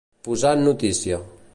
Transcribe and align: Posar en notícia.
Posar 0.27 0.53
en 0.59 0.65
notícia. 0.69 1.23